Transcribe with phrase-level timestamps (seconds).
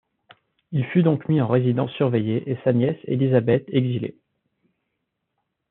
[0.71, 4.17] Il fut donc mis en résidence surveillée et sa nièce Élisabeth exilée.